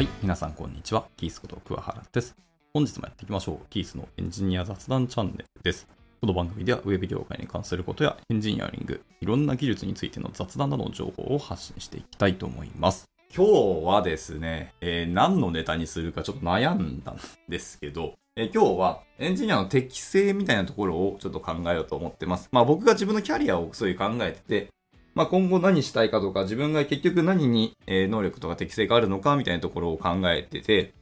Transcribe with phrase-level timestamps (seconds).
[0.00, 1.04] はい、皆さんこんにちは。
[1.18, 2.34] キースこと桑原です。
[2.72, 3.66] 本日もやっていきましょう。
[3.68, 5.86] キースのエンジニア雑談チャンネルです。
[6.22, 13.10] この番組ではウェブ業界に関することやエンジニアリング、いろんな技術についての雑談などの情報を発信していきたいと思います。
[13.36, 13.52] 今日
[13.84, 17.18] はですね、えー何のネタにするかちょっと悩んだん
[17.50, 22.48] ですけど、えー今日はエンジニアの適性みたいなところをちょっと考えようと思ってます。
[22.52, 24.68] まあ僕が自分のキャリアをそういう考えてて、
[25.14, 30.94] まあ、今後何したいかとか、自分が結局何に、能力とか適性があるのかみたいなところを考えてて、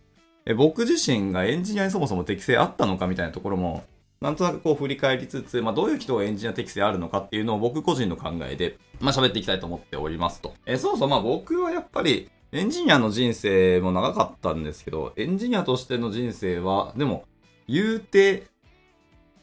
[0.55, 3.85] 僕自身がエンジニアにそもそも適性あったのかみたいなところも、
[4.21, 10.55] なんとなくこう振り返りつつ、まあ、どういう人がエンジニア適性あるのかっていうのを僕個人の考えで、まあ、喋っていきたいと思っておりますと。
[10.67, 17.25] えそうそう、まあ僕はやっぱり、エンジニアの人生も長かったんですけど、エンジニアとしての人生は、でも、
[17.69, 18.47] 言うて、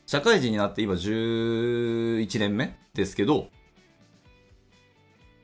[0.08, 3.50] 社会人になって今11年目ですけど、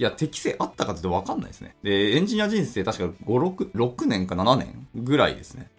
[0.02, 1.76] いや、適性あったかって言って分かんないですね。
[1.84, 5.70] で、エンジニア人生確か5、6、6年か7年ぐらいですね。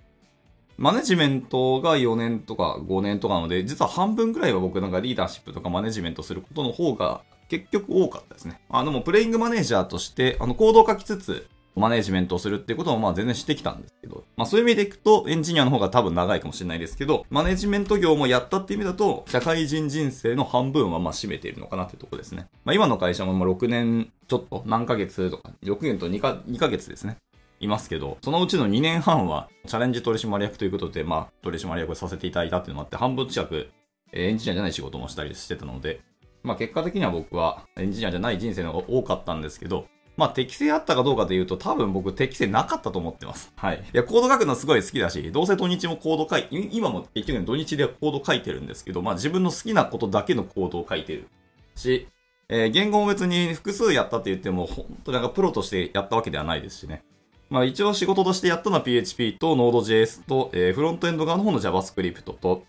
[0.78, 8.60] マネジメントが4年とか5年とかなので、実は半分ぐらいは僕なんかリーダーシップとかマネジメントすることの方が結局多かったですね。
[8.68, 22.48] あのもうプレイングマネージャーとして、あの行動を書きつつ、マネジメントをするっていうこともまあ全然してきたんですけど、まあそういう意味でいくとエンジニアの方が多分長いかもしれないですけど、マネジメント業もやったって意味だと、社会人人生の半分はまあ占めているのかなっていうところですね。
[22.64, 27.16] まあ今の会社もまあ6年ちょっと、何ヶ月とか、6年と2か ,2 ヶ月ですね。
[27.60, 33.70] いますけど、そのうちの2年半はチャレンジ取締役ということで、まあ取締役をさせていただいたっていうのもあって、半分近く
[34.12, 36.00] えーエンジニアじゃない仕事もしたりしてたので、
[36.42, 43.52] まあ結果的には僕はエンジニアじゃない人生の方が多かったんですけど、まあ適性あったかどうかで言うと多分僕適性なかったと思ってます。
[43.56, 43.78] はい。
[43.78, 51.28] いや、コード書くのすごい好きだし、どうせ土日もコード書い、い今も結局土日でコード書いてるんですけど、まあ自分の好きなことだけのコードを書いてる
[51.76, 52.08] し、
[52.48, 57.02] えー言語も別に複数やったって言っても、本当なんかプロとしてやったわけではないですしね。
[57.48, 62.64] まあ一応仕事としてやったのは PHP と Node.js と、えーフロントエンド側の方の JavaScript と、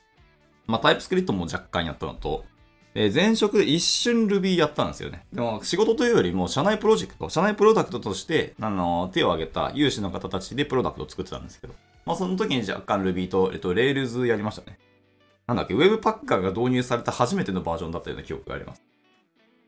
[0.65, 2.45] まあタイプスクリプトも若干やったのと、
[2.95, 5.25] えー前職で一瞬 Ruby やったんですよね。
[5.33, 11.73] でも仕事というよりも社内プロジェクト、社内プロダクトとして、あの手を挙げた有志の方たちでプロダクトを作ってたんですけど、
[12.05, 14.77] まあその時に若干 Ruby と、えっと、Rails やりましたね。
[15.47, 18.81] なんだっけ、Webpacker が導入された初めてのバージョンだったような記憶があります。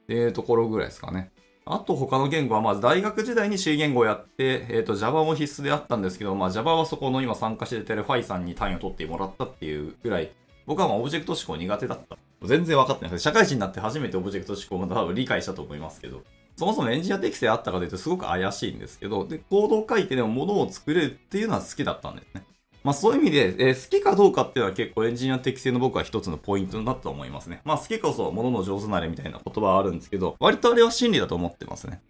[0.04, 1.32] っていうところぐらいですかね。
[1.66, 10.32] あと他の言語は、まあ大学時代に C 言語をやって、えっ、と Java も必須であったんですけど、まあ Java はそこの今参加してるファイさんに単位を取ってもらったっていうぐらい、
[10.68, 12.18] 僕はまあオブジェクト指向苦手だった。
[12.46, 13.20] 全然分かってない。
[13.20, 16.22] 社会人になって初めてオブジェクト指向も多分理解したと思いますけど、
[16.58, 22.46] そもそもエンジニア適性あったかというとすごく怪しいんですけど、で、コードを書いてでも物を作れるっていうのは好きだったんですね。
[22.84, 27.62] まあそういう意味で、えー好きかどうかっていうのは結構エンジニア適性の僕は一つのポイントだと思いますね。
[27.66, 32.02] まあ好きこそ物の上手なれみたいな言葉はあるんですけど、割とあれは真理だと思ってますね。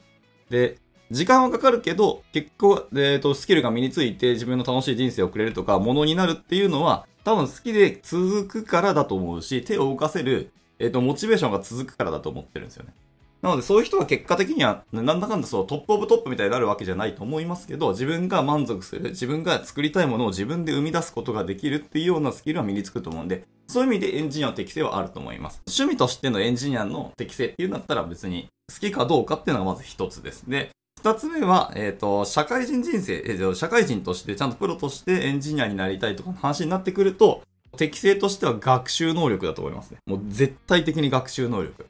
[0.49, 0.77] で、
[1.11, 12.93] 時間はかかるけど、結構、えーと、スキルが身について自分の楽しい人生を送れるとか、ものになるっていうのは、多分好きで続くからだと思うし、手を動かせる、えっ、と、モチベーションが続くからだと思ってるんですよね。
[13.41, 25.61] なので、そういう人は結果的には、なんだかんだそう、 top of top みたいになるわけじゃないと思いますけど、自分が満足する、自分が作りたいものを自分で生み出すことができるっていうようなスキルは身につくと思うんで、そういう意味でエンジニアの適性はあると思います。
[25.67, 30.49] 趣味としてのエンジニアの適性っていうんだったら別に好きかどうかっていうのがまず一つです。
[30.49, 37.43] で、二つ目は、えっ、と、社会人人生、えー社会人としてちゃんとプロとしてエンジニアになりたいとかの話になってくると、
[37.77, 39.97] 適性としては学習能力だと思いますね。
[40.07, 41.85] もう絶対的に学習能力。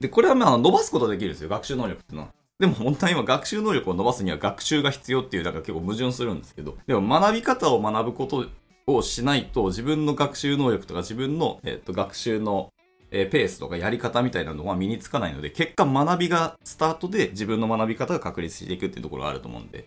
[0.00, 2.32] で、これはまあ伸ばすことできるんですよ、学習能力っていうのは。
[2.58, 8.46] でも本当は今学習能力を伸ばすには学習が必要っていう、なんか結構矛盾するんですけど、でも学び方を学ぶこと
[8.86, 12.72] をしないと自分の学習能力とか自分の、えっと学習の
[13.12, 19.86] えーペースとかやり方みたいなのは身につかないので、結果学びがスタートで自分の学び方が確立していくっていうところがあると思うんで、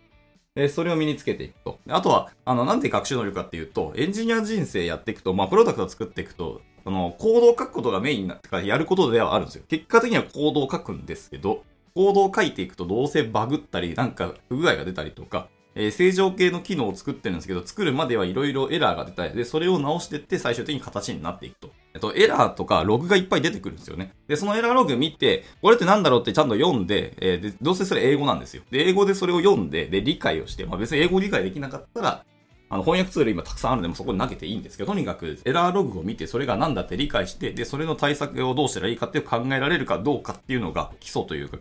[0.55, 1.79] えそれを身につけていくと。
[1.89, 9.65] あとは、あの、なんで学習能力かっていうと、エンジニア人生やっていくと、まあ、プロダクトを作っていくと、あの、コードを書くことがメインになってからやることではあるんですよ。
[9.67, 11.63] 結果的にはコードを書くんですけど、
[11.93, 21.71] コードを書いていくとどうせバグったり、なんか不具合が出たりとか、えー正常系の機能を作ってるんですけど、作るまではいろいろエラーが出たり、で、それを直していって最終的に形になっていくと。
[21.95, 24.11] えっと、エラーとかログがいっぱい出てくるんですよね。
[24.27, 28.63] で、そのエラーログ見て、これってなんだろうってちゃんと読んで、えーで、どうせそれ英語なんですよ。
[28.69, 32.25] で、英語でそれを読んで、で、理解をして、まあ別に英語理解できなかったら、
[32.69, 41.59] あの、翻訳ツール今たくさんあるんで、もそこに投げていいんですけど、とにかくエラーログを見て、それが何だって理解して、で、それの対策をどうしたらいいかっていう考えられるかどうかっていうのが基礎というか、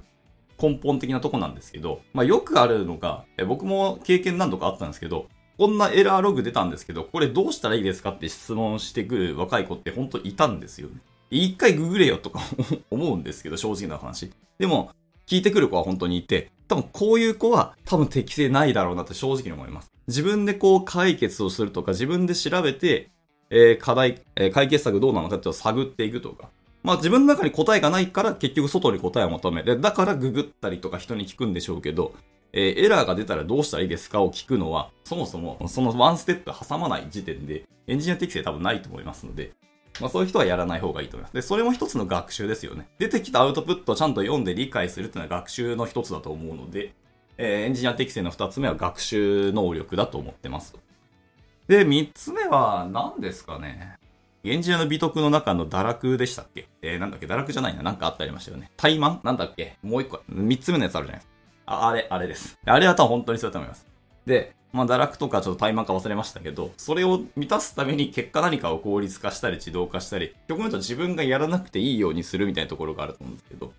[0.61, 10.97] 根本的なとこなんですけど、まあよくあるのが、僕も経験何度かあったんですけど、こんなエラーログ出たんですけど、これどうしたらいいですかって質問してくる若い子って本当いたんですよね。
[11.31, 12.41] 一回ググれよとか
[12.91, 14.33] 思うんですけど、正直な話。
[14.59, 14.91] でも、
[15.27, 19.91] 聞いてくる子は本当にいて、多分こういう子は多分適性ないだろうなって正直に思います。
[20.09, 23.11] 自分でこう解決をするとか、自分で調べて、
[23.51, 26.49] えー、課題、えー、解決策どうなのかってを探っていくとか。
[26.83, 29.81] まあ自分の中に答えがないから結局外に答えを求める。
[29.81, 32.15] だからググったりとか人に聞くんでしょうけど、
[32.57, 39.51] えー、エラーが出たらどうしたらいいですかを聞くのは、そもそもそのワンステップ挟まない時点でエンジニア適性多分ないと思いますので、
[40.01, 41.35] まあそういう人はやらない方がいいと思います。
[41.35, 42.87] で、それも一つの学習ですよね。
[42.99, 46.95] 出てきたアウトプットをちゃんと読んで理解するっていうのは学習の一つだと思うので、
[47.39, 50.77] えー、エンジニア適性の二つ目は学習能力だと思ってます。
[51.67, 53.97] で、三つ目は何ですかね。
[54.45, 56.69] エンジニアの美徳の中の堕落でしたっけ？
[56.83, 57.27] えー、なんだっけ？
[57.27, 57.83] 堕落じゃないな。
[57.83, 58.71] なんかあったりましたよね。
[58.77, 59.19] 怠慢？
[59.25, 59.77] なんだっけ？
[59.83, 60.21] もう一個。
[60.29, 61.34] 三つ目のやつあるじゃないですか。
[61.67, 62.59] あ、あれ、あれです。
[62.65, 63.87] あれは多分本当にそうだと思います。
[64.27, 73.73] で、まあ、堕落とかちょっと怠慢か忘れましたけど、それを満たすために結果何かを効率化したり自動化したり、極に言うと自分がやらなくていいようにするみたいなところがあると思うんですけど、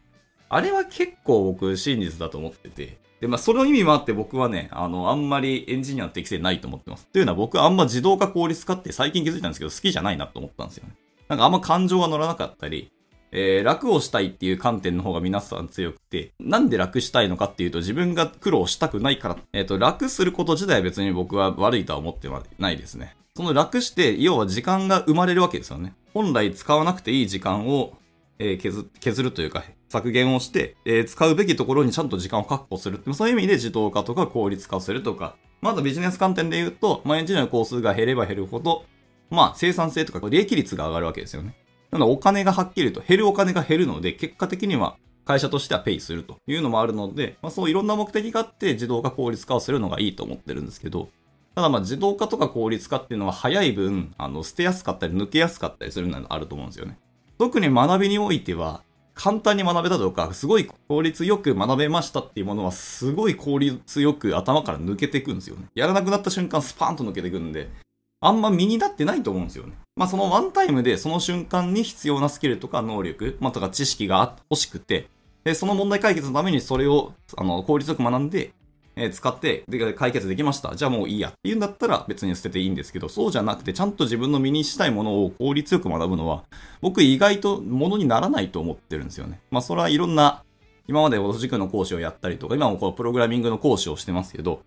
[0.48, 7.08] あれは結構僕真実だと思ってて、で、まあ、その意味もあって僕はね、あの、あんまりエンジニアの適性ないと思ってます。
[7.08, 10.94] というのは僕あんま自動化効率化って最近気づいたんですけど、好きじゃないなと思ったんですよね。
[11.28, 12.92] なんかあんま感情が乗らなかったり、
[13.38, 23.18] えー、楽をしたいっていう観点の方が皆さん強くて、なんで楽したいのかっていうと自分が苦労したくないから、えっ、ー、と、楽すること自体は別に僕は悪いとは思ってはないですね。
[23.36, 25.94] その楽して、要は時間が生まれるわけですよね。
[26.14, 27.98] 本来使わなくていい時間を、
[28.40, 33.02] え、削削るというか、削減をして、えー、使うべきところにちゃんと時間を確保する。
[33.14, 38.86] そういう意味で自動化とか効率化するとか、まだビジネス観点で言うと、まあ、エンジニアの工数が減れば減るほど、
[39.30, 41.56] まあ、生産性とか利益率が上がるわけですよね。
[41.96, 51.10] なのでお金がはっきりと減るお金が減るので、結果的には会社としてはペイするというのもあるので、まあ、そういろんな目的があって自動化効率化をするのがいいと思ってるんですけど、
[51.56, 56.98] ただまあ自動化とか効率化っていうのは早い分、あの、捨てやすかったり抜けやすかったりするのがあると思うんですよね。
[57.40, 58.84] 特に学びにおいては、
[59.14, 65.68] 簡単に学べたとか、すごい効率よく学べましたっていうものは、すごい効率よく頭から抜けていくんですよね。
[65.74, 67.70] やらなくなった瞬間、スパーンと抜けていくんで、
[68.26, 69.74] あんま身になってないと思うんですよね。
[69.96, 75.08] まあそのワンタイムでその瞬間に必要なスキルとか能力、まあとか知識が欲しくて、
[75.44, 78.52] で、その問題解決のためにそれを、あの、効率よく学んで、
[78.96, 80.76] えー、使って、で、解決できました。
[80.76, 86.46] じゃあもういいやっていうんだったら別に捨てていいんですけど、そうじゃなくてちゃんと自分の身にしたいものを効率よく学ぶのは、
[86.82, 89.40] 僕意外とものにならないと思ってるんですよね。
[89.52, 90.44] まあそれはいろんな、
[90.88, 94.62] 今まで同じくの講師をやったりとか、今もこうプログラミングの講師をしてますけど、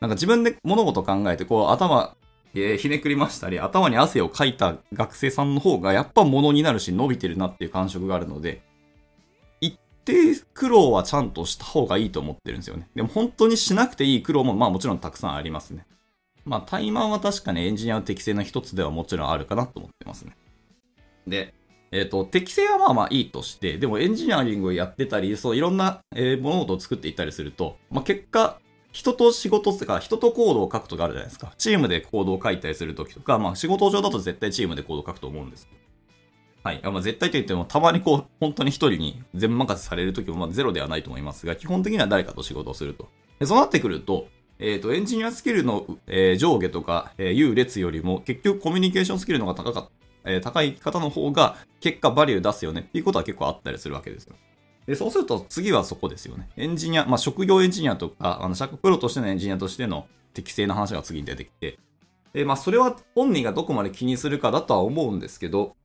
[0.00, 2.16] なんか自分で物事考えて、こう頭
[2.54, 8.62] えー、ひねくりましたり、頭に汗をかいた学生さんの方がやっぱ物になるし伸びてるなっていう感触があるので、
[9.60, 12.88] 一定苦労はちゃんとした方がいいと思ってるんですよね。
[12.94, 15.84] でも本当にしなくていい苦労もまあもちろんたくさんありますね。
[16.44, 20.36] まあタイマンは確かにエンジニアの適性の一つではもちろんあるかなと思ってますね。
[21.26, 21.54] で、
[21.90, 28.58] えっ、ー、と、適性はまあまあいいとして、でもエンジニアリングをやってたり、そういろんな、えー、物事を作っていったりすると、まあ結果、
[28.94, 31.52] 人と仕事とか、人とコードを書くとかあるじゃないですか。
[31.58, 35.68] チームでコードを書いたりするときとか、まあ仕事上だと絶対チームでコードを書くと思うんです。
[36.62, 36.80] はい。
[36.80, 43.08] まあ、絶対と言っても、たまにこう、本当に一人に全任せされるときも、まあゼロではないと思いますが、基本的には誰かと仕事をすると。
[43.40, 44.28] でそうなってくると、
[44.60, 49.90] えっ、ー、と、エンジニアスキルの、えー、上下とか、えー、優劣よりも、結局コミュニケーションスキルの方が高かっ
[50.22, 54.36] た、えー、高い方の方が、結果バリュー出すよねっていうことは結構あったりするわけですよ。
[54.86, 56.48] で、そうすると次はそこですよね。
[56.56, 61.78] エンジニア、まあ、職業エンジニアとか、あの、社会プロとしてのエンジニアとしての適正な話が次に出てきて、
[62.32, 65.76] で、まあ、それは本人がどこまで気にするかだとは思うんですけど、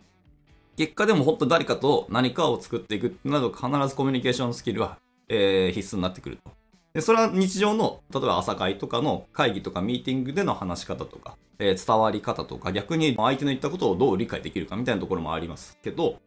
[0.75, 6.51] 結果でも本当誰かと何かを作っていくなど必ずコミュニケーションスキルは、えー、必須になってくると。
[6.93, 16.19] で、それは日常の、例えば朝会とかの会議とかミーティングでの話し方とか、えー、伝わり方とか、逆に相手の言ったことをどう理解できるかみたいなところもありますけど、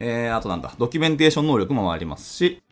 [0.00, 2.62] えー、あとなんだ、ドキュメンテーション能力もありますし、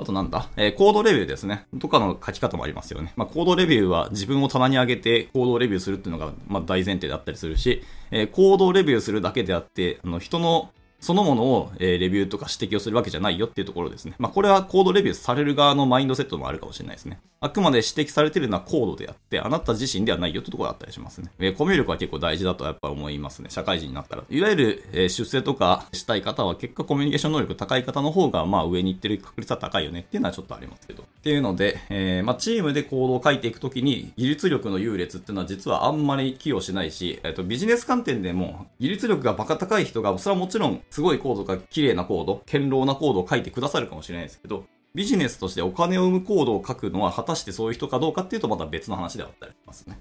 [0.00, 1.66] あとなんだ、えー、コードレビューですね。
[1.80, 3.12] とかの書き方もありますよね。
[3.16, 7.82] まあ、コードレビューは自分を棚に上げてコードレビューするっていうのが、まあ、大前提だったりするし、
[8.12, 14.14] えー、コードレビューするだけであって、あの、人のそのものを、えー、レビューとか指摘をするわけじゃないよっていうところですね。
[14.18, 17.20] まあ、これはコードレビューされる側のマインドセットもあるかもしれないですね。
[17.40, 21.30] あくまで指摘されてるのはコードであって、あなた自身ではないよってところだったりしますね。
[21.38, 23.50] えー、コミュ力は結構大事だとやっぱ思いますね。
[23.50, 24.24] 社会人になったら。
[24.28, 31.04] いわゆる、えー、出世とかしたい方は結果コミュニケーション能力高い方の方が、まあ上に行ってる確率は高いよねっていうのはちょっとありますけど。
[31.04, 44.64] っていうので、えー、まあチームでコードを書いていくときに技術力の優劣っていうのは実はあんまり寄与しないし、えっ、とビジネス観点でも技術力がバカ高い人が、それはもちろんすごいコードが綺麗なコード、堅牢なコードを書いてくださるかもしれないですけど、
[44.94, 50.00] ビジネスとしてお金を生むコードを書くのは果たしてそういう人かどうかっていうとまた別の話ではあったりしますね。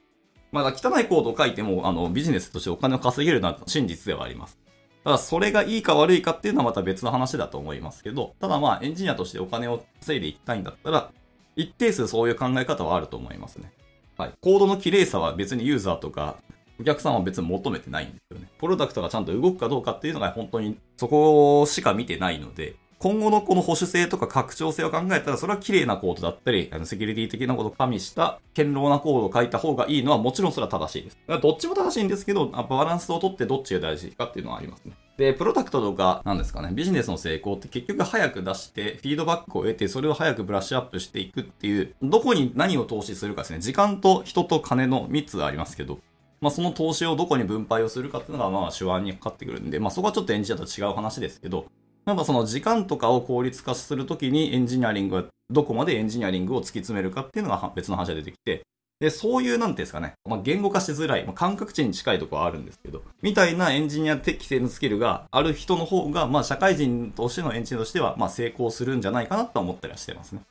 [0.52, 4.58] まだ汚いコードを書いても、あの、ビジネスとしてお金を稼げるのは真実ではあります。
[5.04, 11.12] ただ、それがいいか悪いかっていうのはまた別の話だと思いますけど、ただまあ、エンジニアとしてお金を稼いでいきたいんだったら、
[11.58, 13.72] 一定数そういう考え方はあると思いますね。
[14.18, 14.34] はい。
[14.42, 16.38] コードの綺麗さは別にユーザーとか
[16.80, 18.22] お客さんは別に求めてないんで。
[18.60, 31.18] プロダクトがちゃんと動くかどうかっていうのが本当にそこしか見てないので、今後のこの保守性とか拡張性を考えたら、それは綺麗なコードだったり、セキュリティ的なことを加味した堅牢なコードを書いた方がいいのはもちろんそれは正しいです。
[31.42, 34.94] どっちも正しいんですけど、バランスをとってどっちが大事かっていうのはありますね。
[35.16, 43.60] で、プロダクトとか、なんですかね、ビジネスの成功って結局早く出して、フィードバックを得て、それを早くブラッシュアップしていくっていう、どこに何を投資するかですね。
[43.60, 46.00] 時間と人と金の3つありますけど、
[46.40, 51.66] まあ、その投資をどこに分配をするかっていうのが、まあ、手腕にかかってくるんで、まあ、そこはちょっとエンジニアとは違う話ですけど、
[52.06, 58.62] なんかその時間とかを効率化するときにエンジニアリングはどこまでエンジニアリングを突き詰めるかっていうのが別の話が出てきて、
[59.00, 70.42] で、そういう、なんていうんですかね、まあ、言語化しづらい、まあ、感覚値に近いところはあるんですけど、みたいなエンジニア適正のスキルがある人の方が、まあ、社会人としてのエンジニアとしては、まあ、成功するんじゃないかなと思ったりはしてますね。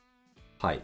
[0.61, 0.81] はい。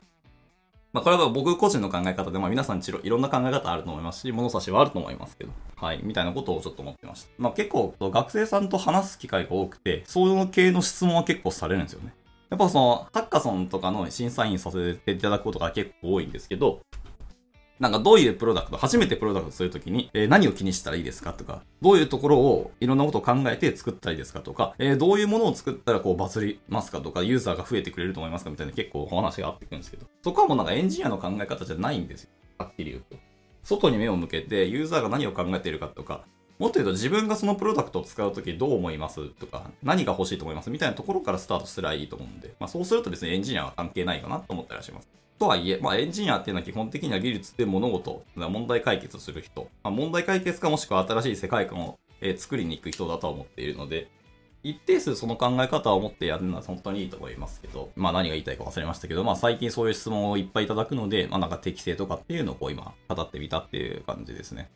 [0.93, 7.31] まあ、これは僕個人の考え方で、まあ、皆さんちろいろんな考え方あると思いますし、物差しはあると思いますけど、はい、みたいなことをちょっと思ってました。
[7.39, 12.13] まあ、結構、学生さんと話す機会が多くて、そういう系の質問は結構されるんですよね。
[12.51, 16.83] やっぱその、タッカソンとかの審査員させていただくことが結構多いんですけど、
[17.83, 32.31] なんかどういうプロダクト、初めてプロダクトするときに、えー、何を気にしたらいいですかとか、どういうところをいろんなことを考えて作ったらいいですかとか、えー、どういうものを作ったらこうバズりますかとか、ユーザーが増えてくれると思いますかみたいな結構お話があってくるんですけど、そこはもうなんかエンジニアの考え方じゃないんですよ。
[32.59, 33.17] はっきり言うと。
[33.65, 36.25] 外に目を向けて、ユーザーが何を考えているかとか、
[36.61, 45.09] もっと言うと自分がそのプロダクトを使うときどう思いますとか、何が欲しいと思いますみたいなところからスタートすればいいと思うんで、まあそうするとですね、エンジニアは関係ないかなと思ったりします。
[45.43, 54.09] とはいえ、まあ、エンジニアっていうのは基本的には技術で物事、問題解決する人、まあ、問題解決かもしくは新しい世界観を、え作りに行く人だと思っているので、
[54.63, 64.71] 一定数その考え方を持ってやるのは本当にいいと思いますけど、まあ何が言いたいか忘れましたけど、まあ最近そういう質問をいっぱいいただくので、まあなんか適正とかっていうのをこう今語ってみたっていう感じですね。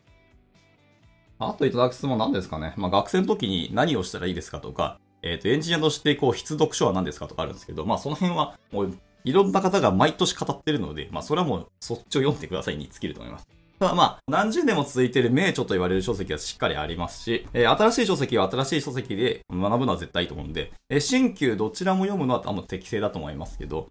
[1.39, 2.73] あといただく質問なんですかね。
[2.75, 8.97] まあ学生の時に何をしたらいいですかとか、えっ、ー、とエンジニアとしてこう必読書は何ですかとかあるんですけど、まあその辺はもう
[9.27, 13.47] いろんな方が毎年語ってるので、まあそれはもうそっちを読んでくださいに尽きると思います。
[13.79, 23.89] ただまあ、何十年も続いている名著と言われる書籍はしっかりありますし、えー、新しい書籍は新しい書籍で学ぶのは絶対いいと思うんで、えー、新旧どちらも読むのは多分適正だと思いますけど、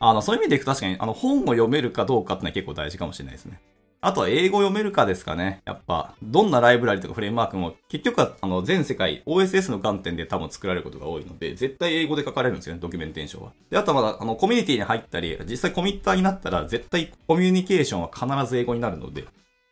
[0.00, 3.60] あの、そういう意味でいくと確かに、あの、本を読めるかどうかってのは結構大事かもしれないですね。
[4.00, 5.60] あとは英語読めるかですかね。
[5.64, 13.52] やっぱ、どんなライブラリとかフレームワークも、結局は、あの、全世界、OSS の観点で多分作られることが多いので、絶対英語で書かれるんですよね、ドキュメンテーションは。
[13.70, 19.24] で、あとはまだ、あの、コミュニティに入ったり、実際コミッターになったら、絶対コミュニケーションは必ず英語になるので、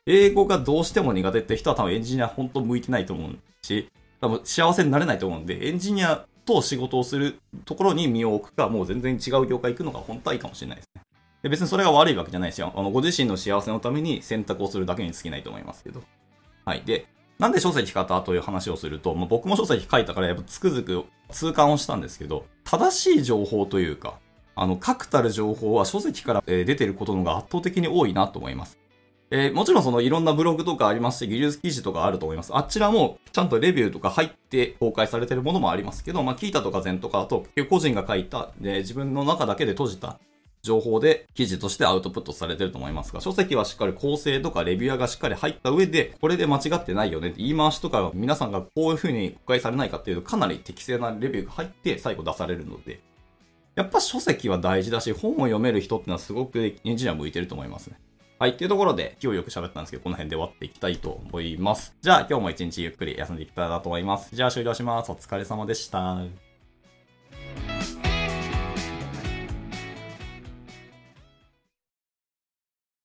[0.07, 3.89] 英語がどうしても苦手って人は多分エンジニア本当向いてないと思うし、
[4.21, 11.03] 多分幸せになれないと思うんで、エンジニアと仕事をするところに身を置くか、もう全然違う業界行くのが本当はいいかもしれないですね。
[11.43, 16.03] で別にそれが悪いわけじゃないし、あのご自身の幸せのために選択をするだけに過ぎないと思いますけど。
[16.65, 16.83] はい。
[16.85, 17.07] で、
[17.39, 24.19] なんで書籍買ったという話をすると、まあ、僕も書籍書いたからやっぱつくづく痛感をしたんですけど、正しい情報というか、
[24.55, 28.79] あの、確たる情報は書籍から出てることのが圧倒的に多いなと思います。
[29.31, 32.57] えー、もちろんそのいろんなブログとかありますし、技術記事とかあると思います。
[32.57, 40.19] あちらもちゃんとレビューとか入って公開されてるものもありますけど、まあ、キータとかゼンとかだと、個人が書いた、で自分の中だけで閉じた
[40.67, 53.01] 情報で記事としてアウトプットされてると思いますが、書籍はしっかり構成とかレビュアーがしっかり入った上で、これで間違ってないよねって言い回しとか皆さんがこういう風に公開されないかっていうとかなり適正なレビューが入って最後出されるので、
[53.77, 57.99] やっぱ書籍は大事だし、本を読める人ってのはすごくエンジニア向いてると思いますね。
[58.39, 58.51] はい。
[58.51, 61.95] っていうところで、今日よく喋ったんですけど、この辺で終わっていきたいと思います。
[62.03, 64.35] じゃあ、今日も一日ゆっくり休んでいきたいなと思います。
[64.35, 65.11] じゃあ、終了します。
[65.11, 66.46] お疲れ様でした。